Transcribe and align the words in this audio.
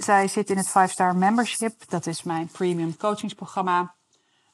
Zij 0.00 0.28
zit 0.28 0.50
in 0.50 0.56
het 0.56 0.68
5-star 0.68 1.16
membership. 1.16 1.88
Dat 1.88 2.06
is 2.06 2.22
mijn 2.22 2.46
premium 2.46 2.96
coachingsprogramma. 2.96 3.94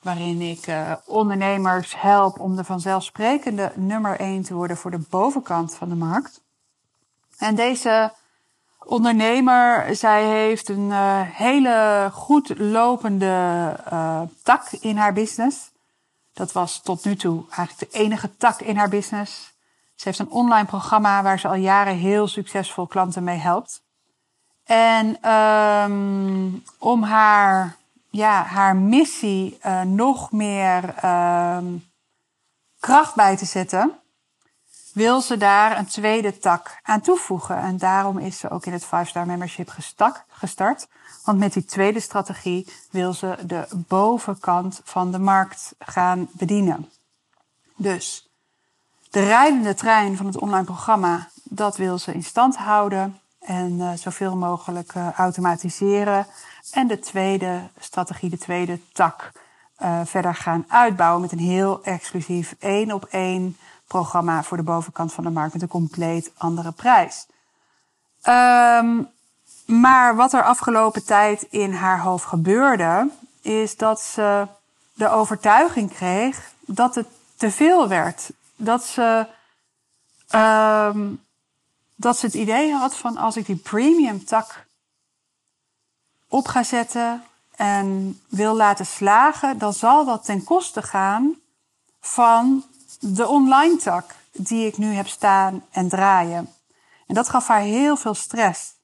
Waarin 0.03 0.41
ik 0.41 0.67
uh, 0.67 0.93
ondernemers 1.05 2.01
help 2.01 2.41
om 2.41 2.57
de 2.57 2.65
vanzelfsprekende 2.65 3.73
nummer 3.75 4.21
1 4.21 4.43
te 4.43 4.55
worden 4.55 4.77
voor 4.77 4.91
de 4.91 5.05
bovenkant 5.11 5.75
van 5.75 5.89
de 5.89 5.95
markt. 5.95 6.43
En 7.39 7.55
deze 7.55 8.13
ondernemer, 8.79 9.97
zij 9.97 10.25
heeft 10.25 10.69
een 10.69 10.91
uh, 10.91 11.21
hele 11.23 12.09
goed 12.13 12.59
lopende 12.59 13.77
uh, 13.93 14.23
tak 14.43 14.73
in 14.73 14.97
haar 14.97 15.13
business. 15.13 15.71
Dat 16.33 16.53
was 16.53 16.83
tot 16.83 17.05
nu 17.05 17.17
toe 17.17 17.45
eigenlijk 17.51 17.93
de 17.93 17.99
enige 17.99 18.37
tak 18.37 18.61
in 18.61 18.77
haar 18.77 18.89
business. 18.89 19.55
Ze 19.95 20.09
heeft 20.09 20.19
een 20.19 20.31
online 20.31 20.67
programma 20.67 21.23
waar 21.23 21.39
ze 21.39 21.49
al 21.49 21.55
jaren 21.55 21.97
heel 21.97 22.27
succesvol 22.27 22.87
klanten 22.87 23.25
mee 23.25 23.39
helpt. 23.39 23.85
En 24.67 25.31
um, 25.31 26.65
om 26.79 27.03
haar, 27.03 27.77
ja, 28.11 28.43
haar 28.43 28.77
missie 28.77 29.59
uh, 29.67 29.83
nog 29.83 30.33
meer 30.33 31.05
um, 31.05 31.85
kracht 32.81 33.15
bij 33.15 33.37
te 33.37 33.45
zetten, 33.45 33.93
wil 34.93 35.21
ze 35.21 35.37
daar 35.37 35.79
een 35.79 35.87
tweede 35.87 36.39
tak 36.39 36.81
aan 36.83 37.01
toevoegen. 37.01 37.57
En 37.57 37.77
daarom 37.77 38.19
is 38.19 38.39
ze 38.39 38.51
ook 38.51 38.67
in 38.67 38.73
het 38.73 38.85
5-star 38.85 39.27
membership 39.27 39.69
gestart. 40.29 40.89
Want 41.25 41.39
met 41.39 41.53
die 41.53 41.65
tweede 41.65 42.01
strategie 42.01 42.67
wil 42.91 43.13
ze 43.13 43.37
de 43.47 43.67
bovenkant 43.75 44.81
van 44.85 45.11
de 45.11 45.19
markt 45.19 45.75
gaan 45.79 46.29
bedienen. 46.33 46.91
Dus 47.77 48.29
de 49.11 49.25
rijdende 49.25 49.75
trein 49.75 50.17
van 50.17 50.27
het 50.27 50.39
online 50.39 50.65
programma, 50.65 51.29
dat 51.43 51.77
wil 51.77 51.99
ze 51.99 52.13
in 52.13 52.25
stand 52.25 52.57
houden 52.57 53.21
en 53.47 53.73
uh, 53.73 53.91
zoveel 53.95 54.37
mogelijk 54.37 54.95
uh, 54.95 55.13
automatiseren. 55.13 56.27
En 56.71 56.87
de 56.87 56.99
tweede 56.99 57.61
strategie, 57.79 58.31
de 58.31 58.39
tweede 58.39 58.81
tak, 58.93 59.33
uh, 59.83 60.01
verder 60.05 60.35
gaan 60.35 60.65
uitbouwen 60.69 61.21
met 61.21 61.33
een 61.33 61.39
heel 61.39 61.83
exclusief 61.83 62.57
één 62.59 62.93
op 62.93 63.05
één 63.05 63.57
programma 63.87 64.43
voor 64.43 64.57
de 64.57 64.63
bovenkant 64.63 65.13
van 65.13 65.25
de 65.25 65.31
markt 65.31 65.53
met 65.53 65.63
een 65.63 65.69
compleet 65.69 66.31
andere 66.37 66.73
prijs. 66.73 67.27
Um, 68.29 69.09
maar 69.67 70.17
wat 70.17 70.33
er 70.33 70.43
afgelopen 70.43 71.05
tijd 71.05 71.43
in 71.43 71.73
haar 71.73 72.01
hoofd 72.01 72.25
gebeurde, 72.25 73.11
is 73.43 73.77
dat 73.77 74.01
ze 74.01 74.47
de 74.93 75.09
overtuiging 75.09 75.93
kreeg 75.93 76.53
dat 76.61 76.95
het 76.95 77.07
te 77.37 77.51
veel 77.51 77.89
werd. 77.89 78.31
Dat 78.57 78.85
ze 78.85 79.27
um, 80.35 81.25
dat 81.97 82.19
ze 82.19 82.27
het 82.27 82.35
idee 82.35 82.73
had 82.73 82.97
van 82.97 83.17
als 83.17 83.37
ik 83.37 83.47
die 83.47 83.57
premium 83.57 84.25
tak 84.25 84.67
op 86.29 86.49
ga 86.49 86.63
zetten 86.63 87.25
en 87.57 88.21
wil 88.29 88.55
laten 88.55 88.87
slagen, 88.87 89.59
dan 89.59 89.73
zal 89.73 90.05
dat 90.05 90.25
ten 90.25 90.45
koste 90.45 90.83
gaan 90.83 91.35
van 92.01 92.65
de 93.01 93.27
online 93.27 93.77
tak 93.77 94.15
die 94.33 94.67
ik 94.67 94.79
nu 94.79 94.87
heb 94.87 95.07
staan 95.07 95.65
en 95.71 95.89
draaien. 95.89 96.53
En 97.07 97.15
dat 97.15 97.29
gaf 97.29 97.47
haar 97.47 97.61
heel 97.61 97.97
veel 97.97 98.15
stress. 98.15 98.75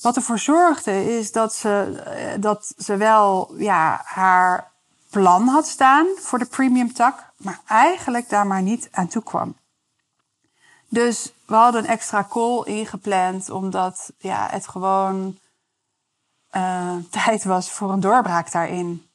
Wat 0.00 0.16
ervoor 0.16 0.38
zorgde 0.38 1.18
is 1.18 1.32
dat 1.32 1.54
ze, 1.54 2.36
dat 2.40 2.74
ze 2.76 2.96
wel 2.96 3.54
ja, 3.56 4.00
haar 4.04 4.72
plan 5.10 5.48
had 5.48 5.66
staan 5.66 6.06
voor 6.16 6.38
de 6.38 6.44
premium 6.44 6.92
tak, 6.92 7.32
maar 7.36 7.60
eigenlijk 7.66 8.28
daar 8.28 8.46
maar 8.46 8.62
niet 8.62 8.88
aan 8.90 9.08
toe 9.08 9.22
kwam. 9.22 9.56
Dus 10.96 11.32
we 11.46 11.54
hadden 11.54 11.84
een 11.84 11.90
extra 11.90 12.26
call 12.30 12.62
ingepland, 12.64 13.50
omdat 13.50 14.12
ja, 14.18 14.48
het 14.50 14.68
gewoon 14.68 15.38
uh, 16.56 16.96
tijd 17.10 17.44
was 17.44 17.70
voor 17.70 17.92
een 17.92 18.00
doorbraak 18.00 18.52
daarin. 18.52 19.08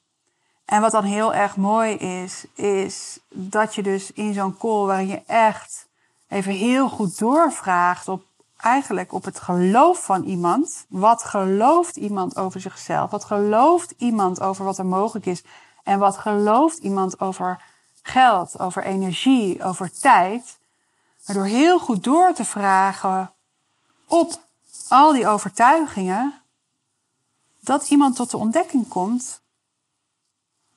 En 0.65 0.81
wat 0.81 0.91
dan 0.91 1.03
heel 1.03 1.33
erg 1.33 1.55
mooi 1.55 1.93
is, 1.93 2.45
is 2.53 3.19
dat 3.29 3.75
je 3.75 3.83
dus 3.83 4.11
in 4.11 4.33
zo'n 4.33 4.57
call 4.57 4.85
waarin 4.85 5.07
je 5.07 5.21
echt 5.25 5.87
even 6.27 6.51
heel 6.51 6.89
goed 6.89 7.19
doorvraagt 7.19 8.07
op 8.07 8.23
eigenlijk 8.57 9.13
op 9.13 9.25
het 9.25 9.39
geloof 9.39 10.05
van 10.05 10.23
iemand. 10.23 10.85
Wat 10.89 11.23
gelooft 11.23 11.95
iemand 11.95 12.37
over 12.37 12.61
zichzelf? 12.61 13.11
Wat 13.11 13.25
gelooft 13.25 13.93
iemand 13.97 14.41
over 14.41 14.65
wat 14.65 14.77
er 14.77 14.85
mogelijk 14.85 15.25
is? 15.25 15.43
En 15.83 15.99
wat 15.99 16.17
gelooft 16.17 16.77
iemand 16.77 17.19
over 17.19 17.63
geld, 18.01 18.59
over 18.59 18.83
energie, 18.83 19.63
over 19.63 19.91
tijd? 19.99 20.59
Maar 21.25 21.35
door 21.35 21.45
heel 21.45 21.79
goed 21.79 22.03
door 22.03 22.33
te 22.33 22.45
vragen 22.45 23.33
op 24.07 24.43
al 24.87 25.13
die 25.13 25.27
overtuigingen, 25.27 26.41
dat 27.59 27.89
iemand 27.89 28.15
tot 28.15 28.31
de 28.31 28.37
ontdekking 28.37 28.87
komt 28.87 29.41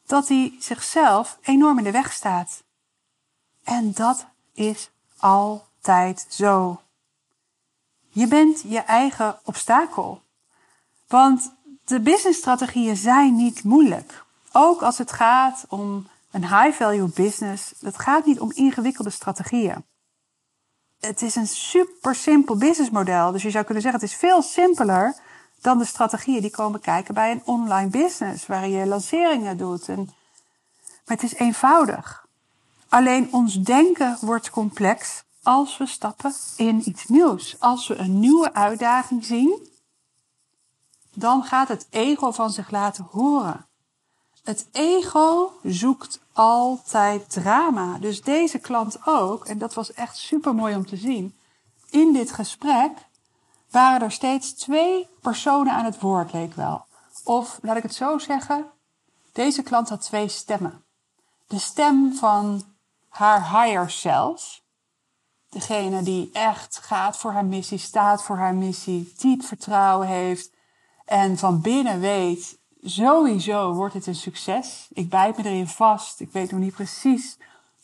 dat 0.07 0.29
hij 0.29 0.57
zichzelf 0.59 1.39
enorm 1.43 1.79
in 1.79 1.85
de 1.85 1.91
weg 1.91 2.13
staat. 2.13 2.63
En 3.63 3.93
dat 3.93 4.27
is 4.53 4.91
altijd 5.19 6.27
zo. 6.29 6.81
Je 8.09 8.27
bent 8.27 8.63
je 8.67 8.79
eigen 8.79 9.39
obstakel. 9.45 10.23
Want 11.07 11.53
de 11.85 12.01
businessstrategieën 12.01 12.97
zijn 12.97 13.37
niet 13.37 13.65
moeilijk. 13.65 14.25
Ook 14.53 14.83
als 14.83 14.99
het 14.99 15.13
gaat 15.13 15.65
om 15.69 16.09
een 16.31 16.49
high-value 16.49 17.09
business. 17.09 17.75
Het 17.81 17.99
gaat 17.99 18.27
niet 18.27 18.41
om 18.41 18.53
ingewikkelde 18.53 19.11
strategieën 19.11 19.85
het 21.07 21.23
is 21.23 21.35
een 21.35 21.47
super 21.47 22.15
simpel 22.15 22.57
businessmodel. 22.57 23.33
Dus 23.33 23.43
je 23.43 23.51
zou 23.51 23.65
kunnen 23.65 23.83
zeggen, 23.83 24.01
het 24.01 24.11
is 24.11 24.17
veel 24.17 24.43
simpeler 24.43 25.15
dan 25.61 25.79
de 25.79 25.85
strategieën 25.85 26.41
die 26.41 26.51
komen 26.51 26.81
kijken 26.81 27.15
bij 27.15 27.31
een 27.31 27.43
online 27.45 27.91
business, 27.91 28.47
waar 28.47 28.69
je 28.69 28.87
lanceringen 28.87 29.57
doet. 29.57 29.87
Maar 29.87 30.07
het 31.05 31.23
is 31.23 31.35
eenvoudig. 31.35 32.27
Alleen 32.89 33.33
ons 33.33 33.55
denken 33.55 34.19
wordt 34.21 34.51
complex 34.51 35.25
als 35.43 35.77
we 35.77 35.87
stappen 35.87 36.35
in 36.57 36.89
iets 36.89 37.07
nieuws. 37.07 37.57
Als 37.59 37.89
we 37.89 37.97
een 37.97 38.21
nieuwe 38.21 38.55
uitdaging 38.55 39.25
zien, 39.25 39.69
dan 41.15 41.43
gaat 41.43 41.69
het 41.69 41.87
ego 41.91 42.31
van 42.31 42.51
zich 42.51 42.71
laten 42.71 43.07
horen. 43.11 43.67
Het 44.45 44.69
ego 44.73 45.53
zoekt 45.63 46.21
altijd 46.33 47.31
drama. 47.31 47.99
Dus 47.99 48.23
deze 48.23 48.59
klant 48.59 48.99
ook, 49.05 49.47
en 49.47 49.59
dat 49.59 49.75
was 49.75 49.93
echt 49.93 50.17
super 50.17 50.55
mooi 50.55 50.75
om 50.75 50.87
te 50.87 50.97
zien. 50.97 51.39
In 51.91 52.13
dit 52.13 52.33
gesprek 52.33 52.91
waren 53.71 54.03
er 54.03 54.13
steeds 54.13 54.53
twee 54.53 55.09
personen 55.21 55.73
aan 55.73 55.85
het 55.85 56.01
woord, 56.01 56.33
leek 56.33 56.55
wel. 56.55 56.87
Of 57.25 57.59
laat 57.63 57.77
ik 57.77 57.83
het 57.83 57.95
zo 57.95 58.19
zeggen, 58.19 58.67
deze 59.33 59.63
klant 59.63 59.89
had 59.89 60.01
twee 60.03 60.29
stemmen. 60.29 60.85
De 61.47 61.59
stem 61.59 62.15
van 62.15 62.65
haar 63.09 63.63
higher 63.63 63.91
self, 63.91 64.63
degene 65.49 66.03
die 66.03 66.31
echt 66.33 66.77
gaat 66.77 67.17
voor 67.17 67.33
haar 67.33 67.45
missie, 67.45 67.79
staat 67.79 68.23
voor 68.23 68.37
haar 68.37 68.55
missie, 68.55 69.13
diep 69.17 69.45
vertrouwen 69.45 70.07
heeft 70.07 70.51
en 71.05 71.39
van 71.39 71.61
binnen 71.61 72.01
weet 72.01 72.59
sowieso 72.85 73.73
wordt 73.73 73.95
het 73.95 74.07
een 74.07 74.15
succes. 74.15 74.89
Ik 74.93 75.09
bijt 75.09 75.37
me 75.37 75.45
erin 75.45 75.69
vast. 75.69 76.21
Ik 76.21 76.33
weet 76.33 76.51
nog 76.51 76.61
niet 76.61 76.75
precies 76.75 77.37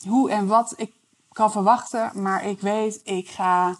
hoe 0.06 0.31
en 0.31 0.47
wat 0.47 0.73
ik 0.76 0.93
kan 1.32 1.52
verwachten. 1.52 2.23
Maar 2.23 2.44
ik 2.44 2.61
weet, 2.61 3.00
ik 3.05 3.29
ga 3.29 3.76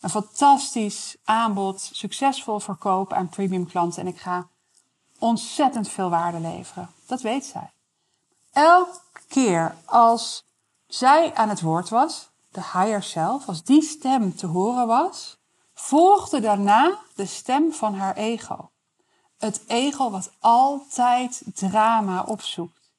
een 0.00 0.10
fantastisch 0.10 1.16
aanbod 1.24 1.90
succesvol 1.92 2.60
verkopen 2.60 3.16
aan 3.16 3.28
premium 3.28 3.66
klanten. 3.66 4.02
En 4.02 4.08
ik 4.08 4.18
ga 4.18 4.46
ontzettend 5.18 5.88
veel 5.88 6.10
waarde 6.10 6.40
leveren. 6.40 6.90
Dat 7.06 7.20
weet 7.20 7.44
zij. 7.44 7.70
Elke 8.52 9.00
keer 9.28 9.76
als 9.84 10.44
zij 10.86 11.34
aan 11.34 11.48
het 11.48 11.60
woord 11.60 11.88
was, 11.88 12.28
de 12.50 12.60
higher 12.60 13.02
self, 13.02 13.48
als 13.48 13.62
die 13.62 13.82
stem 13.82 14.36
te 14.36 14.46
horen 14.46 14.86
was, 14.86 15.38
volgde 15.74 16.40
daarna 16.40 16.98
de 17.14 17.26
stem 17.26 17.72
van 17.72 17.94
haar 17.94 18.16
ego. 18.16 18.70
Het 19.38 19.60
ego 19.66 20.10
wat 20.10 20.32
altijd 20.38 21.42
drama 21.54 22.22
opzoekt. 22.22 22.90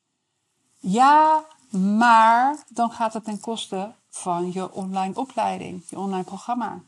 Ja, 0.79 1.45
maar 1.69 2.63
dan 2.69 2.91
gaat 2.91 3.13
het 3.13 3.23
ten 3.23 3.39
koste 3.39 3.93
van 4.09 4.51
je 4.51 4.71
online 4.71 5.15
opleiding, 5.15 5.83
je 5.89 5.99
online 5.99 6.23
programma. 6.23 6.79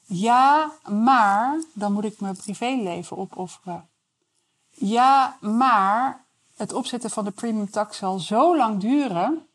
Ja, 0.00 0.70
maar 0.84 1.62
dan 1.72 1.92
moet 1.92 2.04
ik 2.04 2.20
mijn 2.20 2.36
privéleven 2.36 3.16
opofferen. 3.16 3.88
ja, 4.70 5.36
maar 5.40 6.24
het 6.56 6.72
opzetten 6.72 7.10
van 7.10 7.24
de 7.24 7.30
premium 7.30 7.70
tax 7.70 7.96
zal 7.96 8.18
zo 8.18 8.56
lang 8.56 8.80
duren 8.80 9.48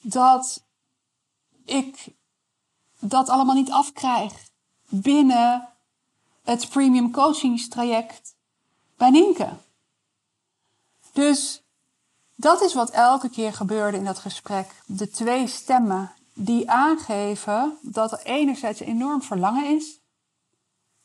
dat 0.00 0.64
ik 1.64 2.14
dat 2.98 3.28
allemaal 3.28 3.54
niet 3.54 3.70
afkrijg 3.70 4.48
binnen 4.88 5.68
het 6.50 6.68
premium 6.68 7.10
coachingstraject 7.10 8.34
bij 8.96 9.10
Nienke. 9.10 9.48
Dus 11.12 11.62
dat 12.34 12.60
is 12.60 12.74
wat 12.74 12.90
elke 12.90 13.30
keer 13.30 13.52
gebeurde 13.52 13.96
in 13.96 14.04
dat 14.04 14.18
gesprek. 14.18 14.82
De 14.86 15.10
twee 15.10 15.46
stemmen 15.46 16.12
die 16.34 16.70
aangeven 16.70 17.78
dat 17.82 18.12
er 18.12 18.22
enerzijds 18.22 18.80
enorm 18.80 19.22
verlangen 19.22 19.76
is, 19.76 20.00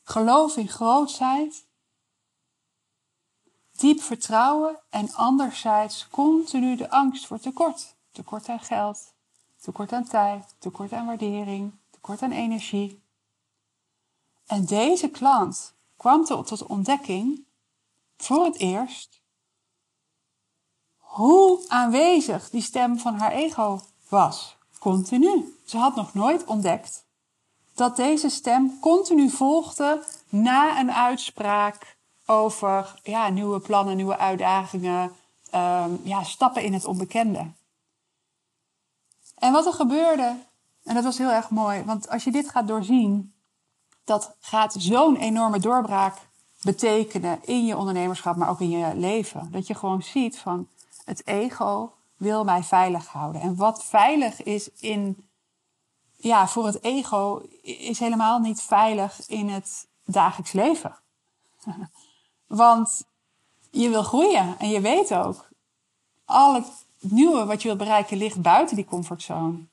geloof 0.03 0.57
in 0.57 0.67
grootheid, 0.67 1.65
diep 3.71 4.01
vertrouwen 4.01 4.79
en 4.89 5.13
anderzijds 5.13 6.07
continu 6.07 6.75
de 6.75 6.89
angst 6.89 7.25
voor 7.25 7.39
tekort. 7.39 7.95
Tekort 8.11 8.49
aan 8.49 8.59
geld, 8.59 9.13
tekort 9.61 9.91
aan 9.93 10.07
tijd, 10.07 10.55
tekort 10.59 10.93
aan 10.93 11.05
waardering, 11.05 11.73
tekort 11.89 12.21
aan 12.21 12.31
energie. 12.31 13.04
En 14.45 14.65
deze 14.65 15.09
klant 15.09 15.73
kwam 15.97 16.25
tot 16.25 16.57
de 16.57 16.67
ontdekking 16.67 17.45
voor 18.17 18.45
het 18.45 18.57
eerst 18.57 19.21
hoe 20.97 21.65
aanwezig 21.67 22.49
die 22.49 22.61
stem 22.61 22.97
van 22.99 23.15
haar 23.15 23.31
ego 23.31 23.81
was. 24.09 24.57
Continu. 24.79 25.57
Ze 25.65 25.77
had 25.77 25.95
nog 25.95 26.13
nooit 26.13 26.45
ontdekt 26.45 27.05
dat 27.73 27.95
deze 27.95 28.29
stem 28.29 28.79
continu 28.79 29.29
volgde 29.29 30.03
na 30.29 30.79
een 30.79 30.91
uitspraak 30.91 31.97
over 32.25 32.99
ja, 33.03 33.29
nieuwe 33.29 33.59
plannen, 33.59 33.95
nieuwe 33.95 34.17
uitdagingen, 34.17 35.15
um, 35.55 35.99
ja, 36.03 36.23
stappen 36.23 36.63
in 36.63 36.73
het 36.73 36.85
onbekende. 36.85 37.51
En 39.35 39.51
wat 39.51 39.65
er 39.65 39.73
gebeurde, 39.73 40.35
en 40.83 40.95
dat 40.95 41.03
was 41.03 41.17
heel 41.17 41.31
erg 41.31 41.49
mooi, 41.49 41.83
want 41.83 42.09
als 42.09 42.23
je 42.23 42.31
dit 42.31 42.49
gaat 42.49 42.67
doorzien, 42.67 43.34
dat 44.05 44.35
gaat 44.39 44.75
zo'n 44.77 45.15
enorme 45.15 45.59
doorbraak 45.59 46.17
betekenen 46.61 47.39
in 47.43 47.65
je 47.65 47.77
ondernemerschap, 47.77 48.35
maar 48.35 48.49
ook 48.49 48.59
in 48.59 48.69
je 48.69 48.95
leven. 48.95 49.51
Dat 49.51 49.67
je 49.67 49.75
gewoon 49.75 50.01
ziet 50.01 50.37
van 50.37 50.67
het 51.05 51.27
ego 51.27 51.93
wil 52.17 52.43
mij 52.43 52.63
veilig 52.63 53.07
houden. 53.07 53.41
En 53.41 53.55
wat 53.55 53.83
veilig 53.83 54.43
is 54.43 54.69
in, 54.79 55.27
ja, 56.15 56.47
voor 56.47 56.65
het 56.65 56.83
ego, 56.83 57.41
is 57.61 57.99
helemaal 57.99 58.39
niet 58.39 58.61
veilig 58.61 59.27
in 59.27 59.49
het 59.49 59.87
dagelijks 60.05 60.51
leven. 60.51 60.95
Want 62.47 63.03
je 63.71 63.89
wil 63.89 64.03
groeien 64.03 64.59
en 64.59 64.69
je 64.69 64.81
weet 64.81 65.13
ook, 65.13 65.47
al 66.25 66.53
het 66.53 66.85
nieuwe 66.99 67.45
wat 67.45 67.61
je 67.61 67.67
wilt 67.67 67.79
bereiken 67.79 68.17
ligt 68.17 68.41
buiten 68.41 68.75
die 68.75 68.85
comfortzone. 68.85 69.65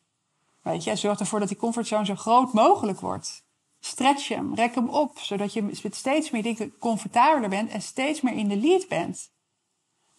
Weet 0.63 0.85
je, 0.85 0.97
zorg 0.97 1.19
ervoor 1.21 1.39
dat 1.39 1.49
die 1.49 1.57
comfortzone 1.57 2.05
zo 2.05 2.15
groot 2.15 2.53
mogelijk 2.53 3.01
wordt. 3.01 3.42
Stretch 3.85 4.29
hem, 4.29 4.55
rek 4.55 4.75
hem 4.75 4.89
op, 4.89 5.19
zodat 5.19 5.53
je 5.53 5.89
steeds 5.91 6.31
meer 6.31 6.71
comfortabeler 6.79 7.49
bent 7.49 7.71
en 7.71 7.83
steeds 7.83 8.21
meer 8.21 8.35
in 8.35 8.49
de 8.49 8.57
lead 8.57 8.89
bent. 8.89 9.31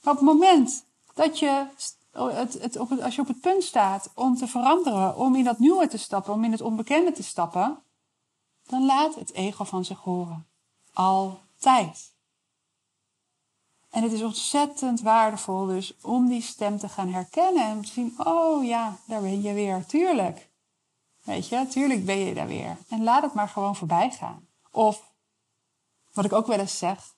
Maar 0.01 0.13
op 0.13 0.19
het 0.19 0.30
moment 0.30 0.86
dat 1.13 1.39
je, 1.39 1.68
het, 2.12 2.54
het, 2.62 2.77
als 3.01 3.15
je 3.15 3.21
op 3.21 3.27
het 3.27 3.42
punt 3.42 3.63
staat 3.63 4.12
om 4.15 4.36
te 4.36 4.48
veranderen, 4.48 5.18
om 5.18 5.36
in 5.36 5.44
dat 5.44 5.60
nieuwe 5.60 5.88
te 5.88 5.98
stappen, 5.98 6.33
om 6.33 6.44
in 6.44 6.51
het 6.51 6.62
onbekende 6.62 7.12
te 7.12 7.24
stappen, 7.24 7.83
dan 8.68 8.86
laat 8.86 9.15
het 9.15 9.33
ego 9.33 9.63
van 9.63 9.86
zich 9.86 10.00
horen. 10.00 10.48
Altijd. 10.94 12.12
En 13.89 14.04
het 14.04 14.12
is 14.12 14.21
ontzettend 14.21 15.01
waardevol 15.01 15.65
dus 15.65 15.94
om 16.01 16.27
die 16.27 16.42
stem 16.42 16.77
te 16.77 16.89
gaan 16.89 17.10
herkennen 17.10 17.63
en 17.63 17.81
te 17.81 17.88
zien, 17.88 18.13
oh 18.18 18.65
ja, 18.65 18.98
daar 19.07 19.21
ben 19.21 19.42
je 19.42 19.54
weer, 19.54 19.86
tuurlijk. 19.86 20.51
Weet 21.24 21.48
je, 21.48 21.68
tuurlijk 21.68 22.06
ben 22.06 22.18
je 22.18 22.34
daar 22.34 22.48
weer. 22.48 22.78
En 22.90 23.04
laat 23.04 23.24
het 23.24 23.34
maar 23.34 23.50
gewoon 23.50 23.75
voorbij 23.75 24.12
gaan. 24.12 24.48
Of, 24.72 25.04
wat 26.14 26.25
ik 26.25 26.34
ook 26.34 26.48
wel 26.48 26.60
eens 26.60 26.78
zeg, 26.78 27.16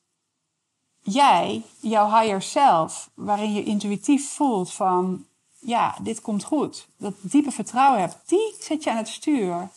jij, 1.01 1.63
jouw 1.79 2.19
higher 2.19 2.41
self, 2.41 3.09
waarin 3.13 3.53
je 3.53 3.63
intuïtief 3.63 4.29
voelt 4.29 4.73
van, 4.73 5.25
ja, 5.59 5.95
dit 6.01 6.21
komt 6.21 6.43
goed. 6.43 6.87
Dat 6.97 7.13
diepe 7.21 7.51
vertrouwen 7.51 7.99
hebt, 7.99 8.29
die 8.29 8.55
zet 8.59 8.83
je 8.83 8.89
aan 8.89 8.97
het 8.97 9.07
stuur. 9.07 9.69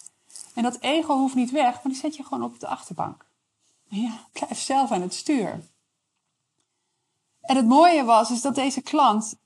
En 0.54 0.62
dat 0.62 0.78
ego 0.80 1.16
hoeft 1.16 1.34
niet 1.34 1.50
weg, 1.50 1.72
maar 1.72 1.92
die 1.92 2.00
zet 2.00 2.16
je 2.16 2.22
gewoon 2.24 2.44
op 2.44 2.60
de 2.60 2.66
achterbank. 2.66 3.26
Ja, 3.88 4.26
blijf 4.32 4.58
zelf 4.58 4.90
aan 4.90 5.02
het 5.02 5.14
stuur. 5.14 5.60
En 7.40 7.56
het 7.56 7.66
mooie 7.66 8.04
was, 8.04 8.30
is 8.30 8.40
dat 8.40 8.54
deze 8.54 8.80
klant 8.80 9.36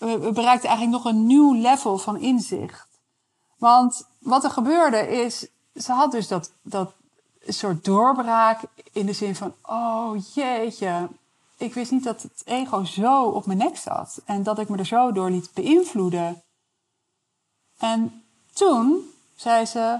we 0.00 0.30
bereikte 0.32 0.68
eigenlijk 0.68 1.04
nog 1.04 1.12
een 1.12 1.26
nieuw 1.26 1.54
level 1.54 1.98
van 1.98 2.20
inzicht. 2.20 2.89
Want 3.60 4.06
wat 4.18 4.44
er 4.44 4.50
gebeurde 4.50 5.08
is, 5.08 5.46
ze 5.74 5.92
had 5.92 6.10
dus 6.12 6.28
dat, 6.28 6.50
dat 6.62 6.92
soort 7.46 7.84
doorbraak 7.84 8.60
in 8.92 9.06
de 9.06 9.12
zin 9.12 9.36
van, 9.36 9.54
oh 9.62 10.16
jeetje, 10.34 11.08
ik 11.56 11.74
wist 11.74 11.90
niet 11.90 12.04
dat 12.04 12.22
het 12.22 12.42
ego 12.44 12.84
zo 12.84 13.24
op 13.24 13.46
mijn 13.46 13.58
nek 13.58 13.76
zat 13.76 14.20
en 14.24 14.42
dat 14.42 14.58
ik 14.58 14.68
me 14.68 14.76
er 14.76 14.86
zo 14.86 15.12
door 15.12 15.30
liet 15.30 15.50
beïnvloeden. 15.54 16.42
En 17.78 18.24
toen 18.52 19.10
zei 19.36 19.66
ze, 19.66 19.98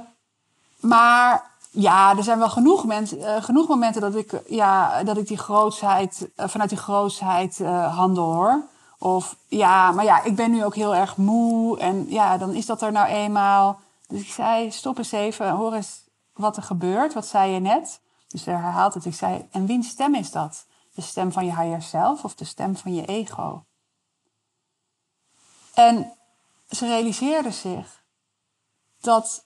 maar 0.77 1.51
ja, 1.71 2.17
er 2.17 2.23
zijn 2.23 2.39
wel 2.39 2.51
genoeg, 2.51 2.85
mensen, 2.85 3.19
uh, 3.19 3.43
genoeg 3.43 3.69
momenten 3.69 4.01
dat 4.01 4.15
ik, 4.15 4.43
ja, 4.49 5.03
dat 5.03 5.17
ik 5.17 5.27
die 5.27 5.39
grootsheid, 5.39 6.29
uh, 6.37 6.49
vanuit 6.49 6.71
die 6.71 6.79
grootsheid 6.79 7.59
uh, 7.59 7.97
handel 7.97 8.33
hoor. 8.33 8.63
Of 9.03 9.37
ja, 9.49 9.91
maar 9.91 10.05
ja, 10.05 10.23
ik 10.23 10.37
ben 10.37 10.51
nu 10.51 10.65
ook 10.65 10.75
heel 10.75 10.95
erg 10.95 11.17
moe 11.17 11.79
en 11.79 12.07
ja, 12.09 12.39
dan 12.39 12.55
is 12.55 12.67
dat 12.67 12.83
er 12.83 12.93
nou 12.93 13.07
eenmaal. 13.07 13.81
Dus 14.09 14.21
ik 14.21 14.29
zei, 14.29 14.71
stop 14.71 14.99
eens 14.99 15.13
even, 15.13 15.51
hoor 15.51 15.75
eens 15.75 16.05
wat 16.33 16.57
er 16.57 16.63
gebeurt. 16.63 17.15
Wat 17.15 17.27
zei 17.27 17.53
je 17.53 17.61
net? 17.61 18.01
Dus 18.29 18.45
hij 18.45 18.55
herhaalt 18.55 18.95
het. 18.95 19.05
Ik 19.05 19.15
zei, 19.15 19.49
en 19.51 19.67
wiens 19.67 19.89
stem 19.89 20.15
is 20.15 20.31
dat? 20.31 20.67
De 20.95 21.03
stem 21.03 21.33
van 21.33 21.45
je 21.45 21.57
higher 21.57 21.83
self 21.83 22.25
of 22.25 22.35
de 22.35 22.45
stem 22.45 22.77
van 22.77 22.95
je 22.95 23.05
ego? 23.05 23.65
En 25.75 26.13
ze 26.69 26.87
realiseerde 26.87 27.51
zich 27.51 28.03
dat 29.01 29.45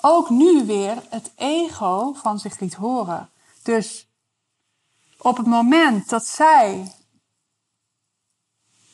ook 0.00 0.30
nu 0.30 0.66
weer 0.66 1.02
het 1.10 1.32
ego 1.36 2.12
van 2.12 2.38
zich 2.38 2.58
liet 2.58 2.74
horen. 2.74 3.30
Dus 3.62 4.08
op 5.18 5.36
het 5.36 5.46
moment 5.46 6.08
dat 6.08 6.26
zij 6.26 6.92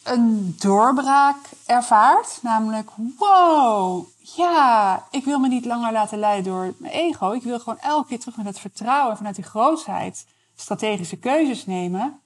een 0.04 0.56
doorbraak 0.58 1.36
ervaart, 1.66 2.38
namelijk 2.42 2.90
wow, 3.18 4.06
ja, 4.18 5.06
ik 5.10 5.24
wil 5.24 5.38
me 5.38 5.48
niet 5.48 5.64
langer 5.64 5.92
laten 5.92 6.18
leiden 6.18 6.52
door 6.52 6.74
mijn 6.78 6.92
ego. 6.92 7.32
Ik 7.32 7.42
wil 7.42 7.58
gewoon 7.58 7.78
elke 7.78 8.08
keer 8.08 8.18
terug 8.18 8.36
met 8.36 8.46
het 8.46 8.58
vertrouwen 8.58 9.16
vanuit 9.16 9.34
die 9.34 9.44
grootheid 9.44 10.26
strategische 10.54 11.16
keuzes 11.16 11.66
nemen. 11.66 12.20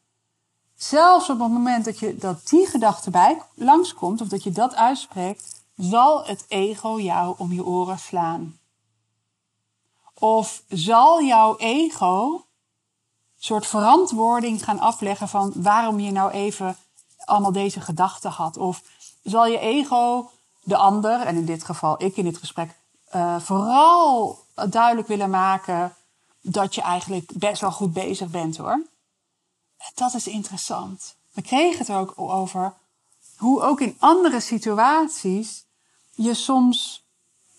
Zelfs 0.77 1.31
op 1.31 1.39
het 1.39 1.53
moment 1.53 1.85
dat, 1.85 1.99
je, 1.99 2.17
dat 2.17 2.49
die 2.49 2.67
gedachte 2.67 3.11
bij 3.11 3.43
langskomt 3.55 4.21
of 4.21 4.29
dat 4.29 4.43
je 4.43 4.51
dat 4.51 4.75
uitspreekt, 4.75 5.65
zal 5.77 6.25
het 6.25 6.45
ego 6.49 7.01
jou 7.01 7.35
om 7.39 7.53
je 7.53 7.65
oren 7.65 7.99
slaan. 7.99 8.59
Of 10.15 10.63
zal 10.69 11.23
jouw 11.23 11.57
ego 11.57 12.33
een 12.35 13.45
soort 13.45 13.67
verantwoording 13.67 14.65
gaan 14.65 14.79
afleggen 14.79 15.29
van 15.29 15.53
waarom 15.55 16.01
je 16.01 16.11
nou 16.11 16.31
even 16.31 16.77
allemaal 17.29 17.53
deze 17.53 17.81
gedachten 17.81 18.31
had? 18.31 18.57
Of 18.57 18.83
zal 19.23 19.47
je 19.47 19.59
ego 19.59 20.31
de 20.63 20.77
ander, 20.77 21.21
en 21.21 21.37
in 21.37 21.45
dit 21.45 21.65
geval 21.65 22.03
ik 22.03 22.17
in 22.17 22.25
dit 22.25 22.39
gesprek, 22.39 22.71
uh, 23.15 23.41
vooral 23.41 24.39
duidelijk 24.69 25.09
willen 25.09 25.31
maken 25.31 25.95
dat 26.41 26.75
je 26.75 26.83
eigenlijk 26.83 27.31
best 27.35 27.61
wel 27.61 27.73
goed 27.73 27.93
bezig 27.93 28.31
bent 28.31 28.57
hoor. 28.57 28.87
Dat 29.95 30.15
is 30.15 30.27
interessant. 30.27 31.15
We 31.33 31.43
kregen 31.43 31.79
het 31.79 31.89
er 31.89 31.97
ook 31.97 32.13
over 32.17 32.75
hoe 33.37 33.63
ook 33.63 33.81
in 33.81 33.97
andere 33.99 34.41
situaties 34.41 35.65
je 36.15 36.35
soms 36.35 37.07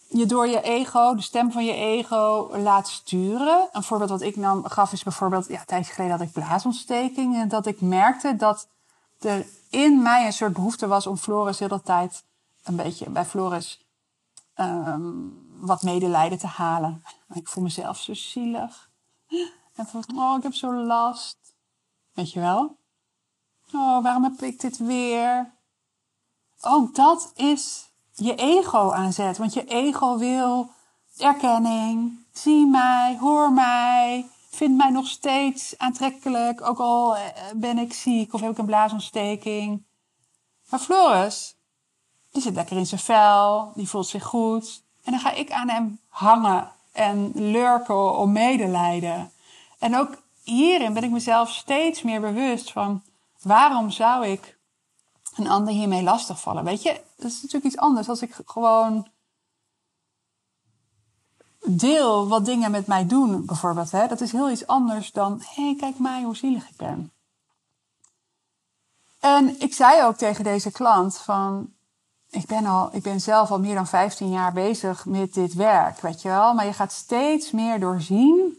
je 0.09 0.25
door 0.25 0.47
je 0.47 0.61
ego, 0.61 1.15
de 1.15 1.21
stem 1.21 1.51
van 1.51 1.65
je 1.65 1.73
ego, 1.73 2.49
laat 2.57 2.87
sturen. 2.87 3.69
Een 3.71 3.83
voorbeeld 3.83 4.09
wat 4.09 4.21
ik 4.21 4.35
nam, 4.35 4.65
gaf 4.65 4.91
is 4.91 5.03
bijvoorbeeld, 5.03 5.47
ja, 5.47 5.59
een 5.59 5.65
tijdje 5.65 5.93
geleden 5.93 6.17
had 6.17 6.27
ik 6.27 6.31
blaasontsteking. 6.31 7.35
En 7.35 7.47
dat 7.47 7.65
ik 7.65 7.81
merkte 7.81 8.35
dat 8.35 8.67
er 9.19 9.45
in 9.69 10.01
mij 10.01 10.25
een 10.25 10.33
soort 10.33 10.53
behoefte 10.53 10.87
was 10.87 11.07
om 11.07 11.17
Floris 11.17 11.57
de 11.57 11.81
tijd 11.83 12.23
een 12.63 12.75
beetje 12.75 13.09
bij 13.09 13.25
Floris 13.25 13.85
um, 14.55 15.47
wat 15.59 15.83
medelijden 15.83 16.37
te 16.37 16.47
halen. 16.47 17.03
Ik 17.33 17.47
voel 17.47 17.63
mezelf 17.63 17.97
zo 17.97 18.13
zielig. 18.13 18.89
En 19.75 19.85
van, 19.85 20.03
oh, 20.15 20.37
ik 20.37 20.43
heb 20.43 20.53
zo 20.53 20.73
last. 20.73 21.37
Weet 22.13 22.31
je 22.31 22.39
wel? 22.39 22.77
Oh, 23.73 24.03
waarom 24.03 24.23
heb 24.23 24.41
ik 24.41 24.59
dit 24.59 24.77
weer? 24.77 25.51
Oh, 26.61 26.93
dat 26.93 27.31
is 27.35 27.89
je 28.13 28.35
ego 28.35 28.91
aanzet. 28.91 29.37
Want 29.37 29.53
je 29.53 29.65
ego 29.65 30.17
wil 30.17 30.69
erkenning. 31.17 32.25
Zie 32.33 32.65
mij, 32.65 33.17
hoor 33.17 33.51
mij, 33.51 34.29
vindt 34.49 34.77
mij 34.77 34.89
nog 34.89 35.07
steeds 35.07 35.77
aantrekkelijk, 35.77 36.61
ook 36.61 36.79
al 36.79 37.15
eh, 37.15 37.23
ben 37.55 37.77
ik 37.77 37.93
ziek 37.93 38.33
of 38.33 38.41
heb 38.41 38.51
ik 38.51 38.57
een 38.57 38.65
blaasontsteking. 38.65 39.83
Maar 40.69 40.79
Floris, 40.79 41.55
die 42.31 42.41
zit 42.41 42.55
lekker 42.55 42.77
in 42.77 42.85
zijn 42.85 43.01
vel, 43.01 43.71
die 43.75 43.89
voelt 43.89 44.07
zich 44.07 44.23
goed. 44.23 44.83
En 45.03 45.11
dan 45.11 45.21
ga 45.21 45.31
ik 45.31 45.51
aan 45.51 45.69
hem 45.69 45.99
hangen 46.07 46.71
en 46.91 47.31
lurken 47.35 48.17
om 48.17 48.31
medelijden. 48.31 49.31
En 49.79 49.97
ook 49.97 50.21
hierin 50.43 50.93
ben 50.93 51.03
ik 51.03 51.11
mezelf 51.11 51.49
steeds 51.49 52.01
meer 52.01 52.21
bewust 52.21 52.71
van 52.71 53.03
waarom 53.41 53.89
zou 53.89 54.27
ik 54.27 54.57
een 55.35 55.49
ander 55.49 55.73
hiermee 55.73 56.03
lastigvallen? 56.03 56.63
Weet 56.63 56.81
je, 56.81 57.01
dat 57.15 57.31
is 57.31 57.41
natuurlijk 57.41 57.65
iets 57.73 57.77
anders 57.77 58.09
als 58.09 58.21
ik 58.21 58.39
gewoon 58.45 59.07
deel 61.75 62.27
wat 62.27 62.45
dingen 62.45 62.71
met 62.71 62.87
mij 62.87 63.05
doen, 63.07 63.45
bijvoorbeeld. 63.45 63.91
Hè? 63.91 64.07
Dat 64.07 64.21
is 64.21 64.31
heel 64.31 64.49
iets 64.49 64.67
anders 64.67 65.11
dan, 65.11 65.41
hé, 65.55 65.63
hey, 65.63 65.75
kijk 65.75 65.99
mij 65.99 66.23
hoe 66.23 66.35
zielig 66.35 66.69
ik 66.69 66.75
ben. 66.77 67.11
En 69.19 69.61
ik 69.61 69.73
zei 69.73 70.03
ook 70.03 70.15
tegen 70.15 70.43
deze 70.43 70.71
klant 70.71 71.17
van, 71.17 71.73
ik 72.29 72.45
ben, 72.45 72.65
al, 72.65 72.89
ik 72.91 73.03
ben 73.03 73.21
zelf 73.21 73.51
al 73.51 73.59
meer 73.59 73.75
dan 73.75 73.87
15 73.87 74.29
jaar 74.29 74.53
bezig 74.53 75.05
met 75.05 75.33
dit 75.33 75.53
werk, 75.53 76.01
weet 76.01 76.21
je 76.21 76.29
wel. 76.29 76.53
Maar 76.53 76.65
je 76.65 76.73
gaat 76.73 76.91
steeds 76.91 77.51
meer 77.51 77.79
doorzien 77.79 78.57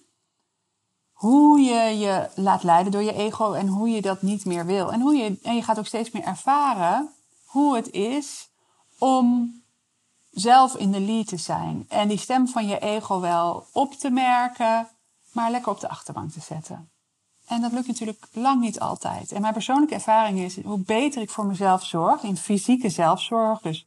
hoe 1.12 1.60
je 1.60 1.98
je 1.98 2.28
laat 2.34 2.62
leiden 2.62 2.92
door 2.92 3.02
je 3.02 3.14
ego 3.14 3.52
en 3.52 3.66
hoe 3.66 3.90
je 3.90 4.02
dat 4.02 4.22
niet 4.22 4.44
meer 4.44 4.66
wil. 4.66 4.92
En, 4.92 5.00
hoe 5.00 5.16
je, 5.16 5.38
en 5.42 5.54
je 5.54 5.62
gaat 5.62 5.78
ook 5.78 5.86
steeds 5.86 6.10
meer 6.10 6.22
ervaren 6.22 7.10
hoe 7.44 7.76
het 7.76 7.90
is 7.90 8.50
om 8.98 9.54
zelf 10.30 10.74
in 10.74 10.90
de 10.90 11.00
lead 11.00 11.26
te 11.26 11.36
zijn. 11.36 11.84
En 11.88 12.08
die 12.08 12.18
stem 12.18 12.48
van 12.48 12.66
je 12.66 12.78
ego 12.78 13.20
wel 13.20 13.66
op 13.72 13.94
te 13.94 14.10
merken, 14.10 14.88
maar 15.32 15.50
lekker 15.50 15.72
op 15.72 15.80
de 15.80 15.88
achterbank 15.88 16.30
te 16.30 16.40
zetten. 16.40 16.90
En 17.46 17.60
dat 17.60 17.72
lukt 17.72 17.86
natuurlijk 17.86 18.26
lang 18.32 18.60
niet 18.60 18.80
altijd. 18.80 19.32
En 19.32 19.40
mijn 19.40 19.52
persoonlijke 19.52 19.94
ervaring 19.94 20.38
is, 20.38 20.62
hoe 20.62 20.78
beter 20.78 21.22
ik 21.22 21.30
voor 21.30 21.46
mezelf 21.46 21.84
zorg, 21.84 22.22
in 22.22 22.36
fysieke 22.36 22.90
zelfzorg, 22.90 23.60
dus 23.60 23.86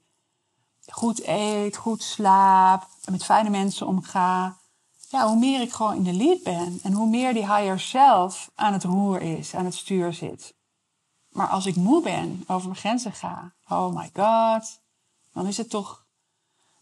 goed 0.88 1.28
eet, 1.28 1.78
goed 1.78 2.04
slaap, 2.04 2.88
met 3.10 3.26
fijne 3.26 3.50
mensen 3.50 3.88
omga, 3.88 4.58
ja, 5.10 5.28
hoe 5.28 5.40
meer 5.40 5.62
ik 5.62 5.72
gewoon 5.72 5.96
in 5.96 6.04
de 6.04 6.14
lead 6.14 6.44
ben 6.44 6.80
en 6.84 6.94
hoe 6.94 7.08
meer 7.08 7.34
die 7.34 7.54
higher 7.54 7.80
self 7.80 8.52
aan 8.56 8.74
het 8.74 8.84
roer 8.84 9.22
is, 9.22 9.56
aan 9.56 9.66
het 9.66 9.76
stuur 9.76 10.14
zit. 10.14 10.54
Maar 11.30 11.48
als 11.48 11.66
ik 11.66 11.76
moe 11.76 12.02
ben, 12.02 12.44
over 12.48 12.68
mijn 12.68 12.80
grenzen 12.80 13.14
ga, 13.14 13.54
oh 13.68 13.96
my 13.96 14.12
god, 14.14 14.80
dan 15.34 15.48
is 15.48 15.58
het 15.58 15.70
toch 15.70 16.03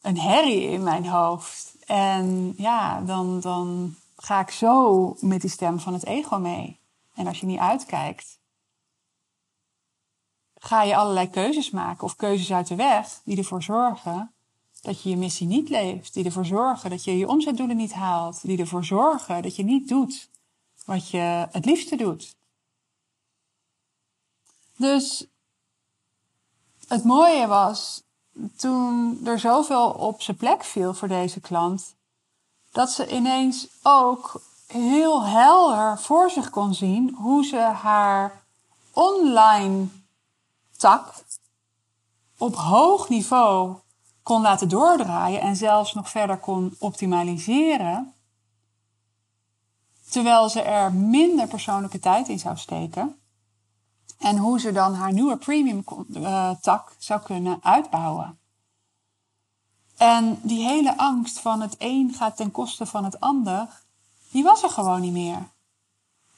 een 0.01 0.19
herrie 0.19 0.69
in 0.69 0.83
mijn 0.83 1.05
hoofd. 1.05 1.75
En 1.85 2.53
ja, 2.57 3.01
dan, 3.01 3.39
dan 3.39 3.95
ga 4.15 4.39
ik 4.39 4.49
zo 4.49 5.15
met 5.19 5.41
die 5.41 5.49
stem 5.49 5.79
van 5.79 5.93
het 5.93 6.05
ego 6.05 6.39
mee. 6.39 6.79
En 7.13 7.27
als 7.27 7.39
je 7.39 7.45
niet 7.45 7.59
uitkijkt, 7.59 8.39
ga 10.55 10.83
je 10.83 10.95
allerlei 10.95 11.29
keuzes 11.29 11.69
maken 11.69 12.03
of 12.03 12.15
keuzes 12.15 12.51
uit 12.51 12.67
de 12.67 12.75
weg 12.75 13.21
die 13.23 13.37
ervoor 13.37 13.63
zorgen 13.63 14.31
dat 14.81 15.01
je 15.01 15.09
je 15.09 15.17
missie 15.17 15.47
niet 15.47 15.69
leeft, 15.69 16.13
die 16.13 16.25
ervoor 16.25 16.45
zorgen 16.45 16.89
dat 16.89 17.03
je 17.03 17.17
je 17.17 17.27
omzetdoelen 17.27 17.77
niet 17.77 17.93
haalt, 17.93 18.41
die 18.41 18.57
ervoor 18.57 18.85
zorgen 18.85 19.41
dat 19.41 19.55
je 19.55 19.63
niet 19.63 19.87
doet 19.87 20.29
wat 20.85 21.09
je 21.09 21.47
het 21.51 21.65
liefste 21.65 21.95
doet. 21.95 22.35
Dus 24.77 25.27
het 26.87 27.03
mooie 27.03 27.47
was 27.47 28.03
toen 28.55 29.19
er 29.25 29.39
zoveel 29.39 29.89
op 29.89 30.21
zijn 30.21 30.37
plek 30.37 30.63
viel 30.63 30.93
voor 30.93 31.07
deze 31.07 31.39
klant, 31.39 31.95
dat 32.71 32.91
ze 32.91 33.15
ineens 33.15 33.67
ook 33.83 34.41
heel 34.67 35.23
helder 35.23 35.99
voor 35.99 36.29
zich 36.29 36.49
kon 36.49 36.73
zien 36.73 37.15
hoe 37.15 37.45
ze 37.45 37.59
haar 37.59 38.43
online 38.93 39.87
tak 40.77 41.13
op 42.37 42.55
hoog 42.55 43.09
niveau 43.09 43.75
kon 44.23 44.41
laten 44.41 44.69
doordraaien 44.69 45.41
en 45.41 45.55
zelfs 45.55 45.93
nog 45.93 46.09
verder 46.09 46.37
kon 46.37 46.75
optimaliseren, 46.79 48.13
terwijl 50.09 50.49
ze 50.49 50.61
er 50.61 50.93
minder 50.93 51.47
persoonlijke 51.47 51.99
tijd 51.99 52.27
in 52.27 52.39
zou 52.39 52.57
steken. 52.57 53.20
En 54.21 54.37
hoe 54.37 54.59
ze 54.59 54.71
dan 54.71 54.93
haar 54.93 55.13
nieuwe 55.13 55.37
premium 55.37 55.83
uh, 56.09 56.49
tak 56.61 56.95
zou 56.97 57.21
kunnen 57.21 57.59
uitbouwen. 57.63 58.39
En 59.97 60.39
die 60.43 60.67
hele 60.67 60.97
angst 60.97 61.39
van 61.39 61.61
het 61.61 61.75
een 61.77 62.13
gaat 62.13 62.37
ten 62.37 62.51
koste 62.51 62.85
van 62.85 63.03
het 63.03 63.19
ander, 63.19 63.83
die 64.31 64.43
was 64.43 64.63
er 64.63 64.69
gewoon 64.69 65.01
niet 65.01 65.11
meer. 65.11 65.49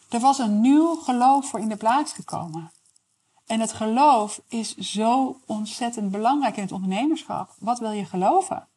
Er 0.10 0.20
was 0.20 0.40
een 0.40 0.62
nieuw 0.62 0.96
geloof 0.96 1.50
voor 1.50 1.60
in 1.60 1.70
de 1.70 1.78
plaats 1.78 2.14
gekomen. 2.14 2.72
En 3.46 3.60
het 3.60 3.74
geloof 3.74 4.42
is 4.48 4.76
zo 4.78 5.40
ontzettend 5.46 6.12
belangrijk 6.12 6.56
in 6.56 6.64
het 6.64 6.72
ondernemerschap. 6.72 7.56
Wat 7.60 7.80
wil 7.80 7.92
je 7.92 8.06
geloven? 8.06 8.68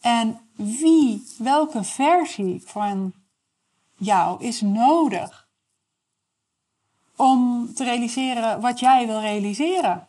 En 0.00 0.40
wie, 0.52 1.26
welke 1.38 1.84
versie 1.84 2.62
van 2.66 3.12
jou 3.96 4.44
is 4.44 4.60
nodig 4.60 5.45
om 7.16 7.70
te 7.74 7.84
realiseren 7.84 8.60
wat 8.60 8.80
jij 8.80 9.06
wil 9.06 9.20
realiseren? 9.20 10.08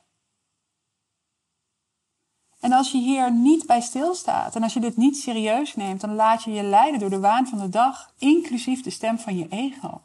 En 2.60 2.72
als 2.72 2.92
je 2.92 2.98
hier 2.98 3.32
niet 3.32 3.66
bij 3.66 3.82
stilstaat 3.82 4.56
en 4.56 4.64
als 4.64 4.74
je 4.74 4.80
dit 4.80 4.98
niet 4.98 5.18
serieus 5.18 5.76
neemt, 5.76 6.02
dan 6.02 6.16
laat 6.16 6.44
je 6.44 6.52
je 6.52 6.64
leiden 6.64 7.00
door 7.00 7.10
de 7.10 7.20
waan 7.20 7.48
van 7.48 7.60
de 7.60 7.70
dag, 7.70 8.14
inclusief 8.18 8.84
de 8.84 8.90
stem 8.90 9.20
van 9.20 9.38
je 9.38 9.48
ego. 9.50 10.02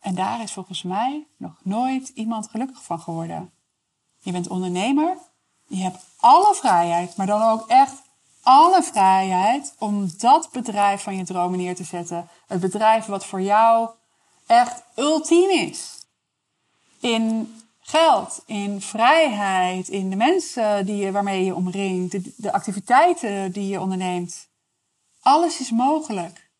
En 0.00 0.14
daar 0.14 0.42
is 0.42 0.52
volgens 0.52 0.82
mij 0.82 1.26
nog 1.36 1.60
nooit 1.62 2.08
iemand 2.08 2.48
gelukkig 2.48 2.82
van 2.82 3.00
geworden. 3.00 3.52
Je 4.18 4.32
bent 4.32 4.48
ondernemer, 4.48 5.16
je 5.66 5.82
hebt 5.82 6.04
alle 6.16 6.54
vrijheid, 6.54 7.16
maar 7.16 7.26
dan 7.26 7.42
ook 7.42 7.68
echt 7.68 8.02
alle 8.42 8.82
vrijheid 8.82 9.74
om 9.78 10.10
dat 10.18 10.48
bedrijf 10.52 11.02
van 11.02 11.16
je 11.16 11.24
dromen 11.24 11.58
neer 11.58 11.74
te 11.74 11.84
zetten. 11.84 12.28
Het 12.46 12.60
bedrijf 12.60 13.06
wat 13.06 13.26
voor 13.26 13.42
jou 13.42 13.90
echt 14.48 14.82
ultiem 14.96 15.50
is. 15.50 16.06
In 17.00 17.54
geld, 17.80 18.42
in 18.46 18.80
vrijheid, 18.80 19.88
in 19.88 20.10
de 20.10 20.16
mensen 20.16 20.86
die 20.86 20.96
je, 20.96 21.12
waarmee 21.12 21.44
je 21.44 21.54
omringt, 21.54 22.12
de, 22.12 22.32
de 22.36 22.52
activiteiten 22.52 23.52
die 23.52 23.68
je 23.68 23.80
onderneemt. 23.80 24.48
Alles 25.20 25.60
is 25.60 25.70
mogelijk. 25.70 26.50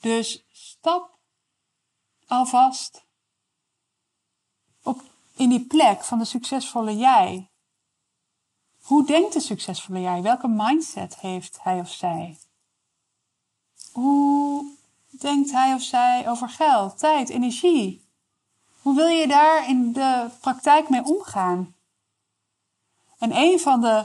Dus 0.00 0.44
stap 0.52 1.18
alvast 2.26 3.04
op, 4.82 5.02
in 5.36 5.48
die 5.48 5.66
plek 5.66 6.04
van 6.04 6.18
de 6.18 6.24
succesvolle 6.24 6.96
jij. 6.96 7.50
Hoe 8.82 9.06
denkt 9.06 9.32
de 9.32 9.40
succesvolle 9.40 10.00
jij? 10.00 10.22
Welke 10.22 10.48
mindset 10.48 11.16
heeft 11.16 11.62
hij 11.62 11.78
of 11.78 11.90
zij? 11.90 12.38
Hoe 13.92 14.73
denkt 15.20 15.52
hij 15.52 15.74
of 15.74 15.82
zij 15.82 16.28
over 16.28 16.48
geld, 16.48 16.98
tijd, 16.98 17.28
energie? 17.28 18.08
Hoe 18.82 18.94
wil 18.94 19.06
je 19.06 19.28
daar 19.28 19.68
in 19.68 19.92
de 19.92 20.28
praktijk 20.40 20.88
mee 20.88 21.04
omgaan? 21.04 21.74
En 23.18 23.36
een 23.36 23.60
van 23.60 23.80
de. 23.80 24.04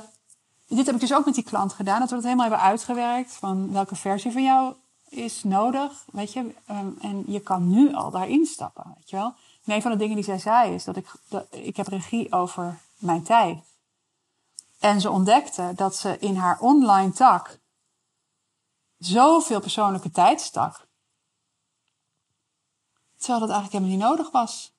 Dit 0.68 0.86
heb 0.86 0.96
ik 0.96 1.02
dus 1.02 1.14
ook 1.14 1.26
met 1.26 1.36
die 1.36 1.44
klant 1.44 1.74
gedaan, 1.74 2.00
dat 2.00 2.10
we 2.10 2.16
het 2.16 2.24
helemaal 2.24 2.48
hebben 2.48 2.66
uitgewerkt. 2.66 3.34
Van 3.34 3.72
welke 3.72 3.96
versie 3.96 4.32
van 4.32 4.44
jou 4.44 4.74
is 5.10 5.44
nodig, 5.44 6.06
weet 6.12 6.34
je. 6.34 6.56
Ehm, 6.66 6.90
en 7.02 7.24
je 7.28 7.40
kan 7.40 7.70
nu 7.70 7.94
al 7.94 8.12
daarin 8.12 8.46
stappen, 8.46 8.94
weet 8.96 9.10
je 9.10 9.16
wel. 9.16 9.34
En 9.66 9.74
een 9.74 9.82
van 9.82 9.92
de 9.92 9.98
dingen 9.98 10.16
die 10.16 10.24
zij 10.24 10.40
zei 10.40 10.74
is 10.74 10.84
dat 10.84 10.96
ik, 10.96 11.12
dat, 11.28 11.48
ik 11.50 11.78
heb 11.78 11.88
regie 11.88 12.32
over 12.32 12.80
mijn 12.98 13.24
tijd. 13.24 13.58
En 14.80 15.02
ze 15.02 15.10
ontdekte 15.10 15.72
dat 15.76 15.96
ze 15.96 16.20
in 16.20 16.36
haar 16.36 16.60
online 16.60 17.12
tak 17.12 17.60
zoveel 18.98 19.60
persoonlijke 19.60 20.12
tijd 20.12 20.42
stak. 20.42 20.88
Terwijl 23.20 23.40
dat 23.40 23.50
eigenlijk 23.50 23.72
helemaal 23.72 24.08
niet 24.08 24.18
nodig 24.18 24.32
was. 24.32 24.74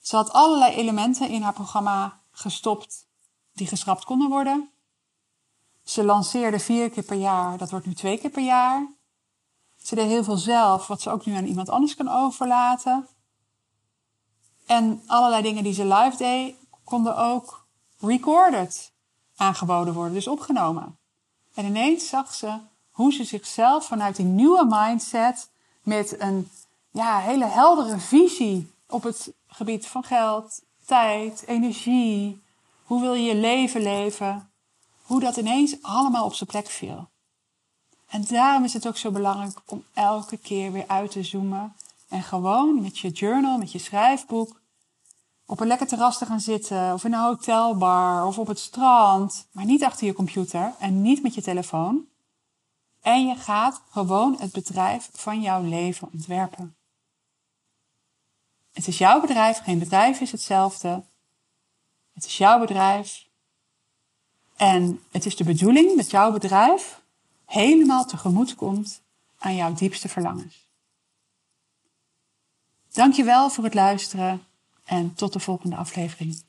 Ze 0.00 0.16
had 0.16 0.32
allerlei 0.32 0.74
elementen 0.74 1.28
in 1.28 1.42
haar 1.42 1.52
programma 1.52 2.20
gestopt 2.30 3.06
die 3.52 3.66
geschrapt 3.66 4.04
konden 4.04 4.28
worden. 4.28 4.70
Ze 5.84 6.04
lanceerde 6.04 6.58
vier 6.58 6.90
keer 6.90 7.02
per 7.02 7.16
jaar, 7.16 7.58
dat 7.58 7.70
wordt 7.70 7.86
nu 7.86 7.94
twee 7.94 8.18
keer 8.18 8.30
per 8.30 8.42
jaar. 8.42 8.92
Ze 9.76 9.94
deed 9.94 10.06
heel 10.06 10.24
veel 10.24 10.36
zelf, 10.36 10.86
wat 10.86 11.00
ze 11.00 11.10
ook 11.10 11.26
nu 11.26 11.34
aan 11.34 11.46
iemand 11.46 11.68
anders 11.68 11.94
kan 11.94 12.08
overlaten. 12.08 13.08
En 14.66 15.02
allerlei 15.06 15.42
dingen 15.42 15.64
die 15.64 15.74
ze 15.74 15.84
live 15.84 16.16
deed, 16.16 16.56
konden 16.84 17.16
ook 17.16 17.66
recorded 17.98 18.92
aangeboden 19.36 19.94
worden, 19.94 20.14
dus 20.14 20.28
opgenomen. 20.28 20.98
En 21.54 21.64
ineens 21.64 22.08
zag 22.08 22.34
ze 22.34 22.58
hoe 22.90 23.12
ze 23.12 23.24
zichzelf 23.24 23.86
vanuit 23.86 24.16
die 24.16 24.26
nieuwe 24.26 24.64
mindset 24.68 25.50
met 25.82 26.20
een 26.20 26.50
ja, 26.92 27.18
hele 27.18 27.46
heldere 27.46 27.98
visie 27.98 28.72
op 28.88 29.02
het 29.02 29.32
gebied 29.46 29.86
van 29.86 30.04
geld, 30.04 30.62
tijd, 30.86 31.44
energie, 31.46 32.42
hoe 32.84 33.00
wil 33.00 33.14
je 33.14 33.22
je 33.22 33.34
leven 33.34 33.82
leven, 33.82 34.50
hoe 35.02 35.20
dat 35.20 35.36
ineens 35.36 35.82
allemaal 35.82 36.24
op 36.24 36.34
zijn 36.34 36.48
plek 36.48 36.66
viel. 36.66 37.08
En 38.08 38.24
daarom 38.28 38.64
is 38.64 38.72
het 38.72 38.86
ook 38.86 38.96
zo 38.96 39.10
belangrijk 39.10 39.60
om 39.66 39.84
elke 39.94 40.36
keer 40.36 40.72
weer 40.72 40.86
uit 40.86 41.10
te 41.10 41.22
zoomen 41.22 41.74
en 42.08 42.22
gewoon 42.22 42.80
met 42.80 42.98
je 42.98 43.10
journal, 43.10 43.58
met 43.58 43.72
je 43.72 43.78
schrijfboek, 43.78 44.60
op 45.46 45.60
een 45.60 45.66
lekker 45.66 45.86
terras 45.86 46.18
te 46.18 46.26
gaan 46.26 46.40
zitten, 46.40 46.92
of 46.92 47.04
in 47.04 47.12
een 47.12 47.20
hotelbar, 47.20 48.26
of 48.26 48.38
op 48.38 48.46
het 48.46 48.58
strand, 48.58 49.46
maar 49.52 49.64
niet 49.64 49.84
achter 49.84 50.06
je 50.06 50.12
computer 50.12 50.74
en 50.78 51.02
niet 51.02 51.22
met 51.22 51.34
je 51.34 51.42
telefoon. 51.42 52.04
En 53.00 53.26
je 53.26 53.34
gaat 53.34 53.82
gewoon 53.90 54.36
het 54.38 54.52
bedrijf 54.52 55.10
van 55.12 55.40
jouw 55.40 55.62
leven 55.62 56.08
ontwerpen. 56.12 56.76
Het 58.72 58.86
is 58.86 58.98
jouw 58.98 59.20
bedrijf, 59.20 59.58
geen 59.58 59.78
bedrijf 59.78 60.20
is 60.20 60.32
hetzelfde. 60.32 61.04
Het 62.12 62.26
is 62.26 62.38
jouw 62.38 62.58
bedrijf. 62.58 63.28
En 64.56 65.02
het 65.10 65.26
is 65.26 65.36
de 65.36 65.44
bedoeling 65.44 65.96
dat 65.96 66.10
jouw 66.10 66.32
bedrijf 66.32 67.02
helemaal 67.46 68.04
tegemoet 68.04 68.54
komt 68.54 69.02
aan 69.38 69.54
jouw 69.54 69.74
diepste 69.74 70.08
verlangens. 70.08 70.68
Dankjewel 72.92 73.50
voor 73.50 73.64
het 73.64 73.74
luisteren 73.74 74.46
en 74.84 75.14
tot 75.14 75.32
de 75.32 75.40
volgende 75.40 75.76
aflevering. 75.76 76.42